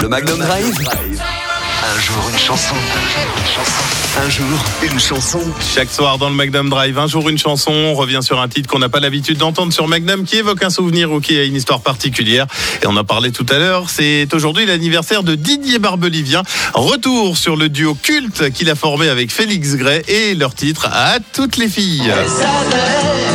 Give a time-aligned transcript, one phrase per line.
[0.00, 0.74] Le Magnum Drive.
[0.82, 2.74] Un jour une chanson.
[4.18, 4.46] Un jour
[4.82, 5.40] une chanson.
[5.74, 8.68] Chaque soir dans le Magnum Drive, un jour une chanson, on revient sur un titre
[8.68, 11.54] qu'on n'a pas l'habitude d'entendre sur Magnum qui évoque un souvenir ou qui a une
[11.54, 12.46] histoire particulière.
[12.82, 16.42] Et on en parlait tout à l'heure, c'est aujourd'hui l'anniversaire de Didier Barbelivien.
[16.74, 21.18] Retour sur le duo culte qu'il a formé avec Félix Gray et leur titre à
[21.32, 22.12] toutes les filles.
[22.12, 23.29] Ah.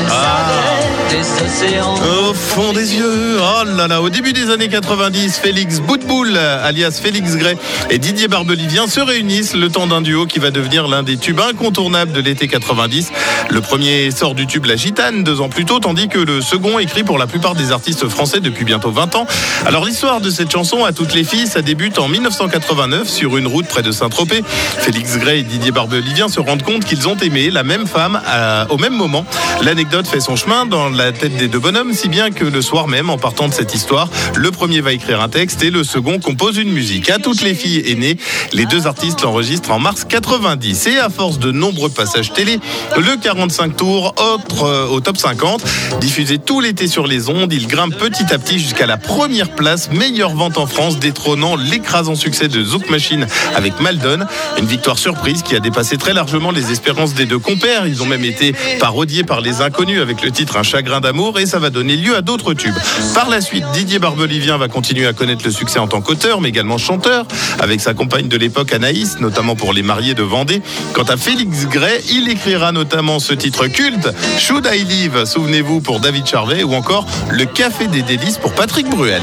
[2.30, 7.00] Au fond des yeux, oh là là, au début des années 90, Félix Boutboul, alias
[7.02, 7.58] Félix Gray
[7.90, 11.40] et Didier Barbelivien se réunissent le temps d'un duo qui va devenir l'un des tubes
[11.40, 13.12] incontournables de l'été 90.
[13.50, 16.78] Le premier sort du tube La Gitane deux ans plus tôt, tandis que le second
[16.80, 19.26] écrit pour la plupart des artistes français depuis bientôt 20 ans.
[19.66, 23.48] Alors l'histoire de cette chanson à toutes les filles, ça débute en 1989 sur une
[23.48, 24.44] route près de Saint-Tropez.
[24.78, 28.68] Félix Gray et Didier Barbelivien se rendent compte qu'ils ont aimé la même femme à-
[28.70, 29.26] au même moment.
[29.64, 32.88] L'anecdote fait son chemin dans la tête des deux bonhommes, si bien que le soir
[32.88, 36.20] même, en partant de cette histoire, le premier va écrire un texte et le second
[36.20, 37.10] compose une musique.
[37.10, 38.18] À toutes les filles née,
[38.54, 40.88] les deux artistes l'enregistrent en mars 90.
[40.88, 42.60] Et à force de nombreux passages télé,
[42.98, 45.64] le 45 tours autre, euh, au top 50,
[46.02, 49.92] diffusé tout l'été sur les ondes, il grimpe petit à petit jusqu'à la première place,
[49.92, 54.26] meilleure vente en France, détrônant l'écrasant succès de Zouk Machine avec Maldon.
[54.58, 57.88] Une victoire surprise qui a dépassé très largement les espérances des deux compères.
[57.88, 61.46] Ils ont même été parodiés par les inconnus avec le titre Un chagrin d'amour et
[61.46, 62.74] ça va donner lieu à d'autres tubes.
[63.14, 66.50] Par la suite, Didier Barbelivien va continuer à connaître le succès en tant qu'auteur, mais
[66.50, 67.28] également chanteur,
[67.60, 70.64] avec sa compagne de l'époque Anaïs, notamment pour Les Mariés de Vendée.
[70.94, 76.00] Quant à Félix Gray, il écrira notamment ce titre culte, Should I Live, souvenez-vous, pour
[76.00, 79.22] David Charvet, ou encore Le Café des Délices pour Patrick Bruel.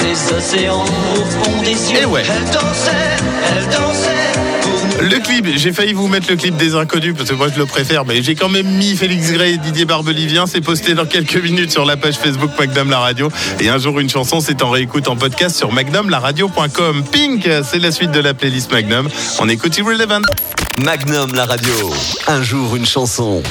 [0.00, 2.04] Des océans au fond des cieux.
[2.04, 2.24] Ouais.
[2.28, 2.90] Elle dansait,
[3.56, 4.51] elle dansait.
[5.12, 7.66] Le clip, j'ai failli vous mettre le clip des inconnus parce que moi je le
[7.66, 10.46] préfère, mais j'ai quand même mis Félix Gray et Didier Barbelivien.
[10.46, 13.30] C'est posté dans quelques minutes sur la page Facebook Magnum La Radio.
[13.60, 17.04] Et un jour une chanson, c'est en réécoute en podcast sur magnumlaradio.com.
[17.12, 19.06] Pink, c'est la suite de la playlist Magnum.
[19.38, 20.22] On écoute Irrelevant.
[20.78, 21.74] Magnum la radio.
[22.26, 23.42] Un jour une chanson.